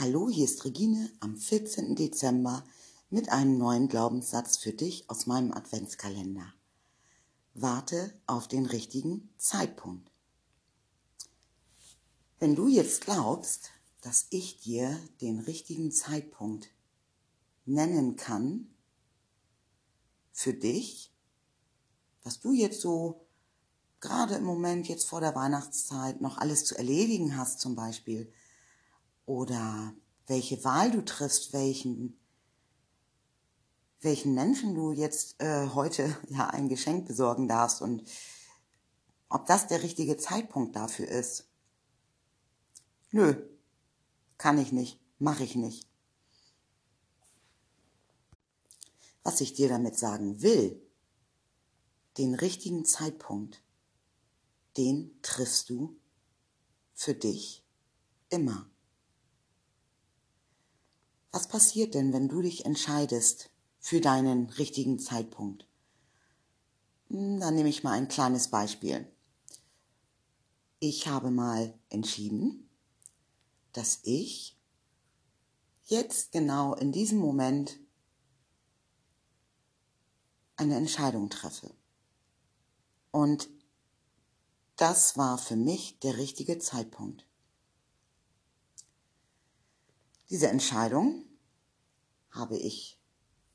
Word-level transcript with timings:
Hallo, 0.00 0.28
hier 0.30 0.44
ist 0.44 0.64
Regine 0.64 1.10
am 1.18 1.36
14. 1.36 1.96
Dezember 1.96 2.64
mit 3.10 3.30
einem 3.30 3.58
neuen 3.58 3.88
Glaubenssatz 3.88 4.56
für 4.56 4.72
dich 4.72 5.10
aus 5.10 5.26
meinem 5.26 5.52
Adventskalender. 5.52 6.54
Warte 7.54 8.14
auf 8.28 8.46
den 8.46 8.66
richtigen 8.66 9.28
Zeitpunkt. 9.38 10.08
Wenn 12.38 12.54
du 12.54 12.68
jetzt 12.68 13.00
glaubst, 13.00 13.70
dass 14.00 14.28
ich 14.30 14.60
dir 14.60 14.96
den 15.20 15.40
richtigen 15.40 15.90
Zeitpunkt 15.90 16.68
nennen 17.66 18.14
kann 18.14 18.68
für 20.30 20.54
dich, 20.54 21.12
was 22.22 22.38
du 22.38 22.52
jetzt 22.52 22.80
so 22.80 23.26
gerade 23.98 24.36
im 24.36 24.44
Moment 24.44 24.86
jetzt 24.86 25.06
vor 25.06 25.20
der 25.20 25.34
Weihnachtszeit 25.34 26.20
noch 26.20 26.38
alles 26.38 26.64
zu 26.66 26.76
erledigen 26.76 27.36
hast 27.36 27.58
zum 27.58 27.74
Beispiel, 27.74 28.32
oder 29.28 29.94
welche 30.26 30.64
Wahl 30.64 30.90
du 30.90 31.04
triffst, 31.04 31.52
welchen, 31.52 32.18
welchen 34.00 34.34
Menschen 34.34 34.74
du 34.74 34.92
jetzt 34.92 35.40
äh, 35.40 35.68
heute 35.68 36.16
ja 36.30 36.48
ein 36.48 36.70
Geschenk 36.70 37.06
besorgen 37.06 37.46
darfst 37.46 37.82
und 37.82 38.08
ob 39.28 39.44
das 39.44 39.66
der 39.66 39.82
richtige 39.82 40.16
Zeitpunkt 40.16 40.74
dafür 40.74 41.06
ist. 41.06 41.46
Nö, 43.10 43.34
kann 44.38 44.56
ich 44.56 44.72
nicht, 44.72 44.98
mache 45.18 45.44
ich 45.44 45.56
nicht. 45.56 45.86
Was 49.22 49.42
ich 49.42 49.52
dir 49.52 49.68
damit 49.68 49.98
sagen 49.98 50.40
will, 50.40 50.80
den 52.16 52.34
richtigen 52.34 52.86
Zeitpunkt, 52.86 53.62
den 54.78 55.20
triffst 55.20 55.68
du 55.68 55.98
für 56.94 57.12
dich 57.12 57.62
immer. 58.30 58.70
Was 61.38 61.46
passiert 61.46 61.94
denn, 61.94 62.12
wenn 62.12 62.26
du 62.26 62.42
dich 62.42 62.64
entscheidest 62.64 63.48
für 63.78 64.00
deinen 64.00 64.50
richtigen 64.50 64.98
Zeitpunkt? 64.98 65.68
Hm, 67.10 67.38
dann 67.38 67.54
nehme 67.54 67.68
ich 67.68 67.84
mal 67.84 67.92
ein 67.92 68.08
kleines 68.08 68.48
Beispiel. 68.48 69.06
Ich 70.80 71.06
habe 71.06 71.30
mal 71.30 71.78
entschieden, 71.90 72.68
dass 73.72 74.00
ich 74.02 74.58
jetzt 75.84 76.32
genau 76.32 76.74
in 76.74 76.90
diesem 76.90 77.18
Moment 77.20 77.78
eine 80.56 80.74
Entscheidung 80.74 81.30
treffe. 81.30 81.72
Und 83.12 83.48
das 84.74 85.16
war 85.16 85.38
für 85.38 85.54
mich 85.54 86.00
der 86.00 86.16
richtige 86.16 86.58
Zeitpunkt. 86.58 87.24
Diese 90.30 90.48
Entscheidung 90.48 91.27
habe 92.38 92.56
ich 92.56 92.98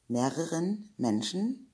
mehreren 0.08 0.94
Menschen, 0.98 1.74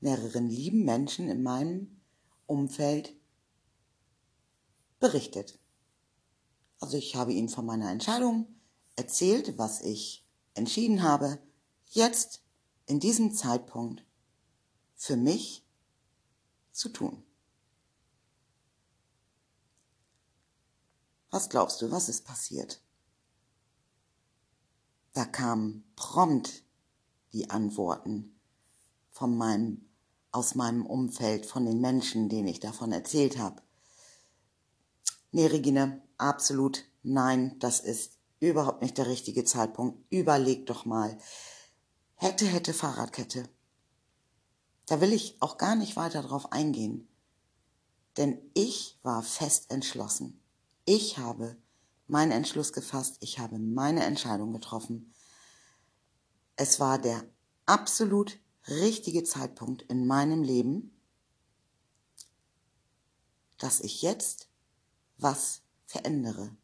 mehreren 0.00 0.48
lieben 0.48 0.84
Menschen 0.84 1.28
in 1.28 1.42
meinem 1.42 2.00
Umfeld 2.46 3.14
berichtet. 5.00 5.58
Also 6.80 6.96
ich 6.96 7.16
habe 7.16 7.32
ihnen 7.32 7.48
von 7.48 7.66
meiner 7.66 7.90
Entscheidung 7.90 8.46
erzählt, 8.94 9.58
was 9.58 9.82
ich 9.82 10.26
entschieden 10.54 11.02
habe, 11.02 11.38
jetzt 11.90 12.42
in 12.86 13.00
diesem 13.00 13.34
Zeitpunkt 13.34 14.04
für 14.94 15.16
mich 15.16 15.66
zu 16.72 16.88
tun. 16.88 17.22
Was 21.30 21.48
glaubst 21.48 21.82
du, 21.82 21.90
was 21.90 22.08
ist 22.08 22.24
passiert? 22.24 22.80
Da 25.16 25.24
kamen 25.24 25.82
prompt 25.96 26.62
die 27.32 27.48
Antworten 27.48 28.38
von 29.10 29.34
meinem, 29.34 29.88
aus 30.30 30.54
meinem 30.54 30.84
Umfeld, 30.84 31.46
von 31.46 31.64
den 31.64 31.80
Menschen, 31.80 32.28
denen 32.28 32.48
ich 32.48 32.60
davon 32.60 32.92
erzählt 32.92 33.38
habe. 33.38 33.62
Nee, 35.32 35.46
Regine, 35.46 36.02
absolut 36.18 36.84
nein, 37.02 37.58
das 37.60 37.80
ist 37.80 38.18
überhaupt 38.40 38.82
nicht 38.82 38.98
der 38.98 39.06
richtige 39.06 39.46
Zeitpunkt. 39.46 40.04
Überleg 40.10 40.66
doch 40.66 40.84
mal. 40.84 41.16
Hätte, 42.16 42.44
hätte 42.44 42.74
Fahrradkette. 42.74 43.48
Da 44.84 45.00
will 45.00 45.14
ich 45.14 45.40
auch 45.40 45.56
gar 45.56 45.76
nicht 45.76 45.96
weiter 45.96 46.20
drauf 46.20 46.52
eingehen. 46.52 47.08
Denn 48.18 48.38
ich 48.52 48.98
war 49.02 49.22
fest 49.22 49.70
entschlossen. 49.70 50.42
Ich 50.84 51.16
habe 51.16 51.56
meinen 52.06 52.32
Entschluss 52.32 52.72
gefasst, 52.72 53.16
ich 53.20 53.38
habe 53.38 53.58
meine 53.58 54.04
Entscheidung 54.04 54.52
getroffen. 54.52 55.12
Es 56.56 56.80
war 56.80 56.98
der 56.98 57.24
absolut 57.66 58.38
richtige 58.68 59.24
Zeitpunkt 59.24 59.82
in 59.82 60.06
meinem 60.06 60.42
Leben, 60.42 60.98
dass 63.58 63.80
ich 63.80 64.02
jetzt 64.02 64.48
was 65.18 65.62
verändere. 65.86 66.56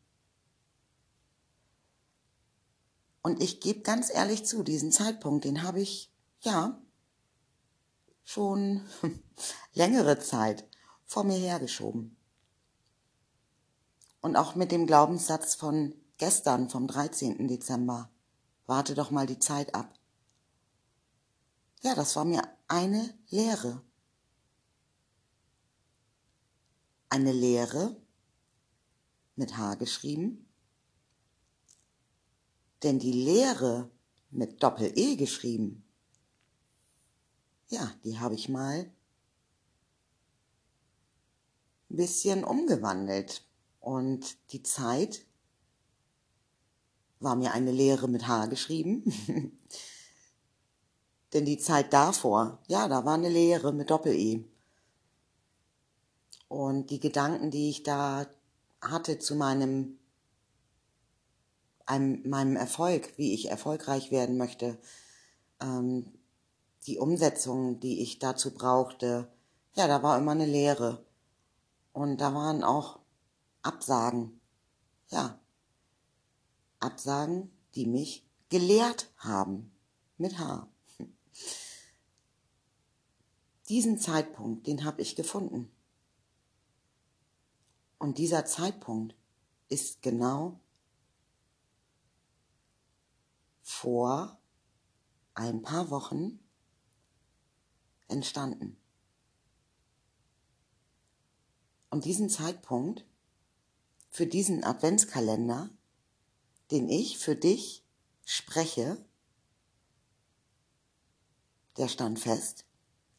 Und 3.22 3.42
ich 3.42 3.60
gebe 3.60 3.80
ganz 3.80 4.12
ehrlich 4.12 4.44
zu, 4.44 4.62
diesen 4.62 4.90
Zeitpunkt, 4.90 5.44
den 5.44 5.62
habe 5.62 5.80
ich, 5.80 6.12
ja, 6.40 6.82
schon 8.24 8.82
längere 9.74 10.18
Zeit 10.18 10.68
vor 11.06 11.24
mir 11.24 11.36
hergeschoben. 11.36 12.16
Und 14.22 14.36
auch 14.36 14.54
mit 14.54 14.72
dem 14.72 14.86
Glaubenssatz 14.86 15.56
von 15.56 15.94
gestern, 16.16 16.70
vom 16.70 16.86
13. 16.86 17.48
Dezember. 17.48 18.10
Warte 18.66 18.94
doch 18.94 19.10
mal 19.10 19.26
die 19.26 19.40
Zeit 19.40 19.74
ab. 19.74 19.98
Ja, 21.82 21.94
das 21.96 22.14
war 22.14 22.24
mir 22.24 22.42
eine 22.68 23.12
Lehre. 23.28 23.82
Eine 27.08 27.32
Lehre 27.32 28.00
mit 29.34 29.56
H 29.58 29.74
geschrieben. 29.74 30.48
Denn 32.84 33.00
die 33.00 33.12
Lehre 33.12 33.90
mit 34.30 34.62
Doppel-E 34.62 35.16
geschrieben, 35.16 35.84
ja, 37.68 37.92
die 38.04 38.18
habe 38.18 38.34
ich 38.34 38.48
mal 38.48 38.90
ein 41.90 41.96
bisschen 41.96 42.44
umgewandelt. 42.44 43.44
Und 43.82 44.38
die 44.52 44.62
Zeit 44.62 45.26
war 47.18 47.34
mir 47.34 47.52
eine 47.52 47.72
Lehre 47.72 48.08
mit 48.08 48.28
H 48.28 48.46
geschrieben. 48.46 49.04
Denn 51.32 51.44
die 51.44 51.58
Zeit 51.58 51.92
davor, 51.92 52.60
ja, 52.68 52.86
da 52.86 53.04
war 53.04 53.14
eine 53.14 53.28
Lehre 53.28 53.72
mit 53.72 53.90
Doppel-E. 53.90 54.44
Und 56.46 56.90
die 56.90 57.00
Gedanken, 57.00 57.50
die 57.50 57.70
ich 57.70 57.82
da 57.82 58.26
hatte 58.80 59.18
zu 59.18 59.34
meinem, 59.34 59.98
einem, 61.84 62.28
meinem 62.28 62.54
Erfolg, 62.54 63.12
wie 63.16 63.34
ich 63.34 63.50
erfolgreich 63.50 64.12
werden 64.12 64.36
möchte, 64.36 64.78
ähm, 65.60 66.06
die 66.86 66.98
Umsetzung, 66.98 67.80
die 67.80 68.00
ich 68.00 68.20
dazu 68.20 68.54
brauchte, 68.54 69.28
ja, 69.74 69.88
da 69.88 70.04
war 70.04 70.18
immer 70.18 70.32
eine 70.32 70.46
Lehre. 70.46 71.04
Und 71.92 72.20
da 72.20 72.32
waren 72.32 72.62
auch 72.62 73.01
Absagen. 73.62 74.40
Ja. 75.08 75.40
Absagen, 76.80 77.50
die 77.74 77.86
mich 77.86 78.26
gelehrt 78.48 79.12
haben. 79.16 79.72
Mit 80.18 80.38
H. 80.38 80.68
Diesen 83.68 83.98
Zeitpunkt, 83.98 84.66
den 84.66 84.84
habe 84.84 85.00
ich 85.00 85.16
gefunden. 85.16 85.70
Und 87.98 88.18
dieser 88.18 88.44
Zeitpunkt 88.44 89.14
ist 89.68 90.02
genau 90.02 90.60
vor 93.62 94.38
ein 95.34 95.62
paar 95.62 95.90
Wochen 95.90 96.40
entstanden. 98.08 98.76
Und 101.90 102.04
diesen 102.04 102.28
Zeitpunkt 102.28 103.06
für 104.12 104.26
diesen 104.26 104.62
Adventskalender, 104.62 105.70
den 106.70 106.90
ich 106.90 107.18
für 107.18 107.34
dich 107.34 107.82
spreche, 108.26 109.02
der 111.78 111.88
stand 111.88 112.20
fest. 112.20 112.66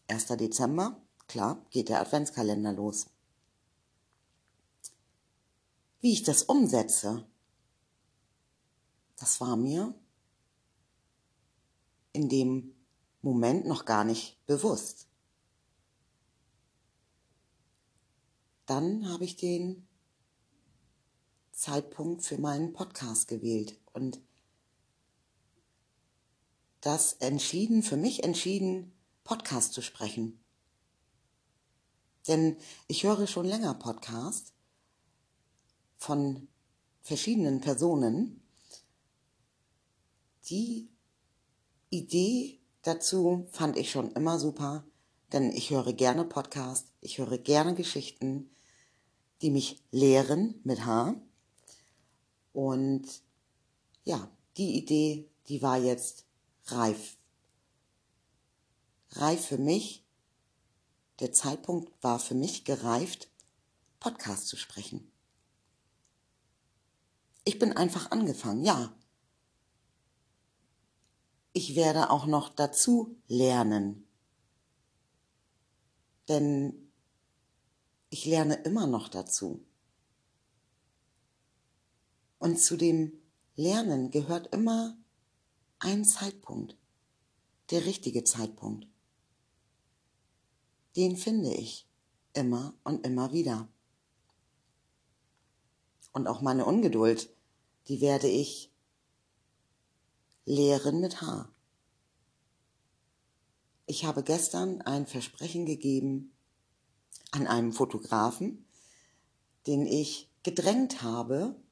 1. 0.08 0.28
Dezember, 0.28 1.02
klar, 1.28 1.66
geht 1.72 1.90
der 1.90 2.00
Adventskalender 2.00 2.74
los. 2.74 3.08
Wie 6.00 6.14
ich 6.14 6.22
das 6.22 6.44
umsetze, 6.44 7.26
das 9.18 9.42
war 9.42 9.56
mir 9.56 9.96
in 12.12 12.30
dem 12.30 12.76
Moment 13.24 13.66
noch 13.66 13.86
gar 13.86 14.04
nicht 14.04 14.46
bewusst. 14.46 15.08
Dann 18.68 19.10
habe 19.10 19.24
ich 19.24 19.38
den 19.38 19.88
Zeitpunkt 21.64 22.26
für 22.26 22.38
meinen 22.38 22.74
Podcast 22.74 23.30
gewählt 23.30 23.80
und 23.94 24.20
das 26.82 27.14
entschieden, 27.14 27.84
für 27.84 27.96
mich 27.96 28.26
entschieden, 28.26 28.92
Podcast 29.24 29.72
zu 29.72 29.82
sprechen. 29.82 30.44
Denn 32.28 32.58
ich 32.90 33.06
höre 33.06 33.28
schon 33.28 33.46
länger 33.46 33.76
Podcast 33.76 34.52
von 35.96 36.50
verschiedenen 37.02 37.62
Personen. 37.62 38.42
Die 40.50 40.90
Idee 41.90 42.60
dazu 42.82 43.48
fand 43.54 43.78
ich 43.78 43.90
schon 43.90 44.12
immer 44.12 44.38
super, 44.38 44.84
denn 45.32 45.54
ich 45.54 45.70
höre 45.70 45.94
gerne 45.94 46.26
Podcast, 46.26 46.92
ich 47.00 47.20
höre 47.20 47.38
gerne 47.38 47.74
Geschichten, 47.74 48.50
die 49.42 49.50
mich 49.50 49.82
lehren 49.92 50.60
mit 50.66 50.86
H. 50.86 51.16
Und 52.54 53.08
ja, 54.04 54.30
die 54.58 54.78
Idee, 54.78 55.30
die 55.48 55.62
war 55.62 55.78
jetzt 55.78 56.26
reif. 56.68 57.18
Reif 59.12 59.48
für 59.48 59.58
mich. 59.58 60.06
Der 61.20 61.32
Zeitpunkt 61.32 61.92
war 62.04 62.20
für 62.20 62.36
mich 62.36 62.66
gereift, 62.66 63.30
Podcast 64.00 64.48
zu 64.48 64.58
sprechen. 64.58 65.12
Ich 67.46 67.60
bin 67.60 67.74
einfach 67.74 68.12
angefangen, 68.12 68.64
ja. 68.64 68.96
Ich 71.52 71.76
werde 71.76 72.10
auch 72.10 72.26
noch 72.26 72.50
dazu 72.50 73.16
lernen. 73.28 74.08
Denn 76.28 76.92
ich 78.10 78.26
lerne 78.26 78.56
immer 78.56 78.88
noch 78.88 79.10
dazu. 79.10 79.66
Und 82.44 82.60
zu 82.60 82.76
dem 82.76 83.14
Lernen 83.56 84.12
gehört 84.12 84.54
immer 84.54 84.98
ein 85.80 86.04
Zeitpunkt, 86.04 86.76
der 87.72 87.86
richtige 87.86 88.26
Zeitpunkt. 88.26 88.86
Den 90.98 91.16
finde 91.16 91.54
ich 91.54 91.88
immer 92.34 92.74
und 92.84 93.08
immer 93.08 93.32
wieder. 93.32 93.70
Und 96.12 96.28
auch 96.28 96.42
meine 96.42 96.66
Ungeduld, 96.66 97.34
die 97.88 98.02
werde 98.02 98.28
ich 98.28 98.74
lehren 100.44 101.00
mit 101.00 101.22
H. 101.22 101.50
Ich 103.86 104.04
habe 104.04 104.22
gestern 104.22 104.82
ein 104.82 105.08
Versprechen 105.08 105.66
gegeben 105.66 106.34
an 107.32 107.48
einem 107.48 107.72
Fotografen, 107.72 108.66
den 109.66 109.86
ich 109.86 110.30
gedrängt 110.44 111.04
habe, 111.04 111.63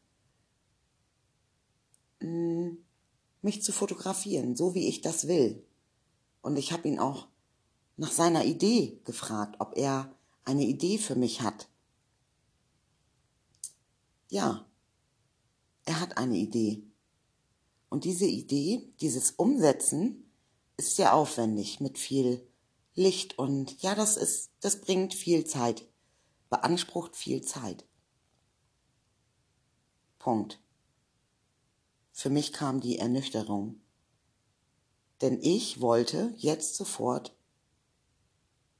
mich 2.21 3.63
zu 3.63 3.71
fotografieren, 3.71 4.55
so 4.55 4.73
wie 4.73 4.87
ich 4.87 5.01
das 5.01 5.27
will. 5.27 5.63
Und 6.41 6.57
ich 6.57 6.71
habe 6.71 6.87
ihn 6.87 6.99
auch 6.99 7.27
nach 7.97 8.11
seiner 8.11 8.45
Idee 8.45 8.99
gefragt, 9.05 9.55
ob 9.59 9.77
er 9.77 10.13
eine 10.43 10.63
Idee 10.63 10.97
für 10.97 11.15
mich 11.15 11.41
hat. 11.41 11.67
Ja, 14.29 14.65
er 15.85 15.99
hat 15.99 16.17
eine 16.17 16.37
Idee. 16.37 16.83
Und 17.89 18.05
diese 18.05 18.25
Idee, 18.25 18.93
dieses 19.01 19.31
Umsetzen, 19.31 20.31
ist 20.77 20.95
sehr 20.95 21.13
aufwendig 21.13 21.79
mit 21.79 21.97
viel 21.97 22.47
Licht 22.95 23.37
und 23.37 23.81
ja, 23.81 23.95
das 23.95 24.17
ist, 24.17 24.51
das 24.61 24.81
bringt 24.81 25.13
viel 25.13 25.45
Zeit, 25.45 25.87
beansprucht 26.49 27.15
viel 27.15 27.41
Zeit. 27.41 27.85
Punkt. 30.19 30.61
Für 32.11 32.29
mich 32.29 32.53
kam 32.53 32.81
die 32.81 32.97
Ernüchterung. 32.97 33.81
Denn 35.21 35.39
ich 35.41 35.81
wollte 35.81 36.33
jetzt 36.37 36.75
sofort 36.75 37.35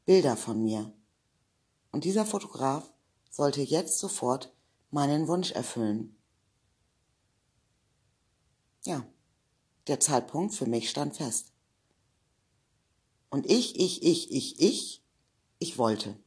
Bilder 0.06 0.36
von 0.36 0.64
mir. 0.64 0.94
Und 1.92 2.04
dieser 2.04 2.26
Fotograf 2.26 2.92
sollte 3.30 3.62
jetzt 3.62 4.00
sofort 4.00 4.54
meinen 4.90 5.28
Wunsch 5.28 5.52
erfüllen. 5.52 6.16
Ja, 8.84 9.06
der 9.88 10.00
Zeitpunkt 10.00 10.54
für 10.54 10.66
mich 10.66 10.90
stand 10.90 11.16
fest. 11.16 11.54
Und 13.30 13.46
ich, 13.46 13.80
ich, 13.80 14.04
ich, 14.04 14.32
ich, 14.32 14.60
ich, 14.60 15.04
ich 15.60 15.78
wollte. 15.78 16.18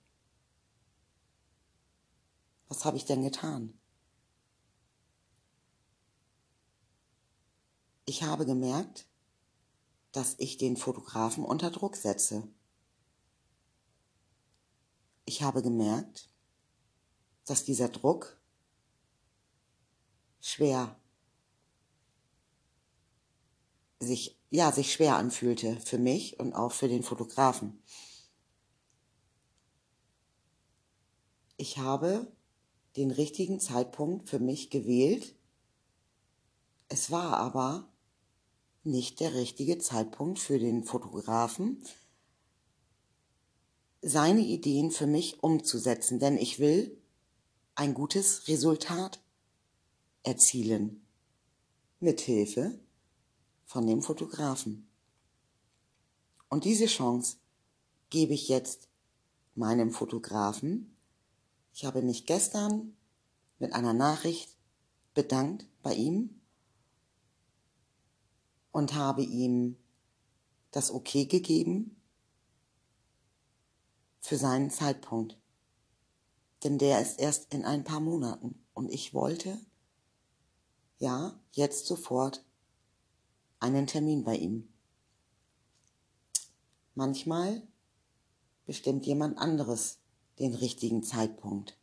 Was 2.69 2.85
habe 2.85 2.97
ich 2.97 3.05
denn 3.05 3.23
getan? 3.23 3.79
Ich 8.07 8.23
habe 8.23 8.45
gemerkt, 8.45 9.07
dass 10.13 10.35
ich 10.39 10.59
den 10.59 10.77
Fotografen 10.77 11.45
unter 11.45 11.71
Druck 11.71 11.97
setze. 11.97 12.47
Ich 15.25 15.43
habe 15.43 15.63
gemerkt, 15.63 16.29
dass 17.47 17.65
dieser 17.65 17.89
Druck 17.89 18.39
schwer 20.41 21.01
sich, 24.01 24.39
ja, 24.51 24.71
sich 24.71 24.93
schwer 24.93 25.17
anfühlte 25.17 25.81
für 25.81 25.99
mich 25.99 26.39
und 26.39 26.53
auch 26.53 26.73
für 26.73 26.89
den 26.89 27.03
Fotografen. 27.03 27.83
Ich 31.57 31.79
habe 31.79 32.31
den 32.97 33.11
richtigen 33.11 33.61
Zeitpunkt 33.61 34.29
für 34.29 34.39
mich 34.39 34.69
gewählt. 34.69 35.35
Es 36.89 37.11
war 37.11 37.39
aber 37.39 37.94
nicht 38.85 39.21
der 39.21 39.35
richtige 39.35 39.79
Zeitpunkt 39.79 40.39
für 40.39 40.59
den 40.59 40.85
Fotografen, 40.85 41.83
seine 44.03 44.43
Ideen 44.43 44.91
für 44.91 45.07
mich 45.07 45.43
umzusetzen, 45.43 46.19
denn 46.19 46.37
ich 46.37 46.59
will 46.59 47.01
ein 47.75 47.95
gutes 47.95 48.47
Resultat 48.49 49.21
erzielen. 50.23 51.07
Mithilfe 52.01 52.79
von 53.65 53.87
dem 53.87 54.03
Fotografen. 54.03 54.87
Und 56.51 56.65
diese 56.65 56.87
Chance 56.87 57.39
gebe 58.11 58.35
ich 58.35 58.49
jetzt 58.49 58.89
meinem 59.55 59.91
Fotografen. 59.91 60.95
Ich 61.73 61.87
habe 61.87 62.03
mich 62.03 62.27
gestern 62.27 62.95
mit 63.59 63.73
einer 63.73 63.95
Nachricht 63.95 64.51
bedankt 65.15 65.67
bei 65.83 65.95
ihm 65.95 66.41
und 68.75 68.95
habe 68.95 69.23
ihm 69.23 69.77
das 70.73 70.91
Okay 70.91 71.27
gegeben 71.27 71.95
für 74.19 74.37
seinen 74.37 74.69
Zeitpunkt. 74.69 75.39
Denn 76.65 76.79
der 76.79 77.01
ist 77.01 77.21
erst 77.21 77.55
in 77.55 77.65
ein 77.65 77.85
paar 77.85 78.01
Monaten. 78.01 78.67
Und 78.75 78.91
ich 78.91 79.15
wollte, 79.15 79.65
ja, 80.99 81.39
jetzt 81.53 81.87
sofort 81.87 82.45
einen 83.61 83.87
Termin 83.87 84.25
bei 84.25 84.35
ihm. 84.35 84.69
Manchmal 86.97 87.63
bestimmt 88.67 89.07
jemand 89.07 89.39
anderes 89.39 90.01
den 90.41 90.53
richtigen 90.53 91.05
Zeitpunkt. 91.05 91.79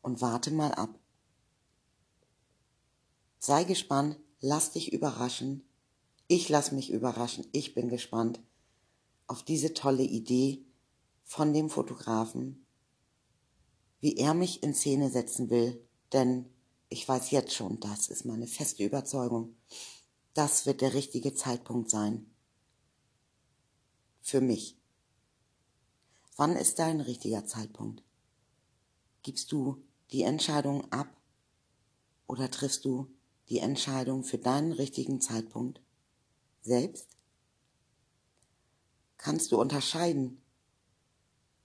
Und 0.00 0.22
warte 0.22 0.50
mal 0.52 0.72
ab. 0.72 0.98
Sei 3.38 3.64
gespannt, 3.64 4.18
lass 4.40 4.72
dich 4.72 4.92
überraschen. 4.92 5.62
Ich 6.28 6.48
lass 6.48 6.72
mich 6.72 6.90
überraschen. 6.90 7.46
Ich 7.52 7.74
bin 7.74 7.88
gespannt 7.88 8.40
auf 9.26 9.42
diese 9.42 9.74
tolle 9.74 10.02
Idee 10.02 10.64
von 11.24 11.52
dem 11.52 11.68
Fotografen, 11.68 12.64
wie 14.00 14.16
er 14.16 14.34
mich 14.34 14.62
in 14.62 14.74
Szene 14.74 15.10
setzen 15.10 15.50
will, 15.50 15.84
denn 16.12 16.48
ich 16.88 17.08
weiß 17.08 17.32
jetzt 17.32 17.52
schon, 17.52 17.80
das 17.80 18.08
ist 18.08 18.24
meine 18.24 18.46
feste 18.46 18.84
Überzeugung, 18.84 19.56
das 20.34 20.66
wird 20.66 20.80
der 20.80 20.94
richtige 20.94 21.34
Zeitpunkt 21.34 21.90
sein. 21.90 22.30
Für 24.20 24.40
mich. 24.40 24.78
Wann 26.36 26.54
ist 26.54 26.78
dein 26.78 27.00
richtiger 27.00 27.46
Zeitpunkt? 27.46 28.02
Gibst 29.22 29.50
du 29.50 29.82
die 30.12 30.22
Entscheidung 30.22 30.92
ab 30.92 31.08
oder 32.28 32.50
triffst 32.50 32.84
du 32.84 33.10
die 33.48 33.58
Entscheidung 33.58 34.24
für 34.24 34.38
deinen 34.38 34.72
richtigen 34.72 35.20
Zeitpunkt 35.20 35.80
selbst? 36.62 37.16
Kannst 39.18 39.52
du 39.52 39.60
unterscheiden, 39.60 40.42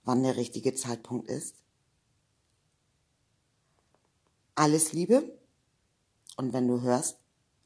wann 0.04 0.22
der 0.22 0.36
richtige 0.36 0.74
Zeitpunkt 0.74 1.28
ist? 1.28 1.56
Alles 4.54 4.92
Liebe. 4.92 5.38
Und 6.36 6.52
wenn 6.52 6.68
du 6.68 6.80
hörst, 6.80 7.18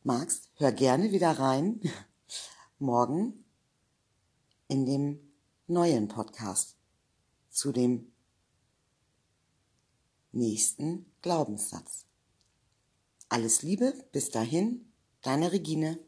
magst, 0.03 0.51
hör 0.57 0.73
gerne 0.73 1.13
wieder 1.13 1.39
rein. 1.39 1.81
Morgen 2.79 3.45
in 4.69 4.87
dem 4.87 5.21
neuen 5.67 6.09
Podcast 6.09 6.77
zu 7.51 7.73
dem 7.73 8.13
nächsten 10.33 11.07
Glaubenssatz. 11.23 12.06
Alles 13.29 13.63
Liebe, 13.63 13.93
bis 14.13 14.31
dahin, 14.31 14.93
deine 15.23 15.51
Regine. 15.51 15.99